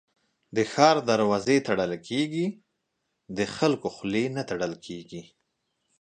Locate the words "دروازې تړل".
1.11-1.93